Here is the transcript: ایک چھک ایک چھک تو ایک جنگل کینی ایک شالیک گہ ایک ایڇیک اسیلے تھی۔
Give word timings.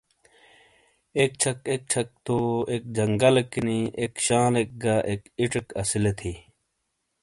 ایک 1.19 1.31
چھک 1.41 1.57
ایک 1.71 1.81
چھک 1.91 2.07
تو 2.25 2.37
ایک 2.71 2.83
جنگل 2.97 3.35
کینی 3.51 3.79
ایک 3.99 4.13
شالیک 4.25 4.69
گہ 4.83 4.95
ایک 5.09 5.21
ایڇیک 5.39 5.67
اسیلے 5.81 6.11
تھی۔ 6.19 6.33